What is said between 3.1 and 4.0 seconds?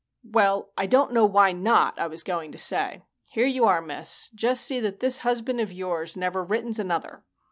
Here you are,